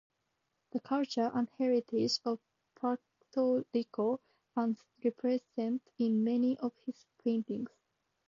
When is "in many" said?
5.99-6.57